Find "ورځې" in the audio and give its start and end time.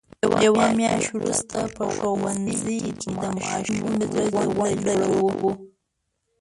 3.81-3.81